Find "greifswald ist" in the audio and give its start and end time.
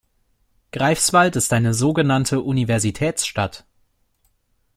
0.71-1.53